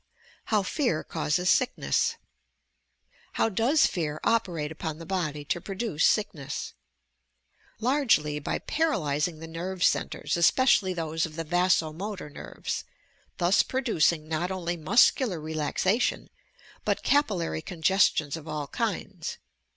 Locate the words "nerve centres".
9.47-10.35